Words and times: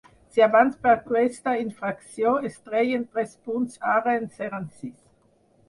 Si 0.35 0.43
abans 0.43 0.77
per 0.85 0.93
aquesta 0.93 1.53
infracció 1.65 2.33
es 2.51 2.57
treien 2.71 3.05
tres 3.13 3.37
punts 3.51 3.79
ara 3.99 4.19
en 4.25 4.29
seran 4.41 4.69
sis. 4.83 4.95